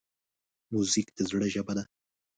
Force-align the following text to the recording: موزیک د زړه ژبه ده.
موزیک 0.71 1.07
د 1.15 1.17
زړه 1.29 1.47
ژبه 1.53 1.73
ده. 1.77 1.83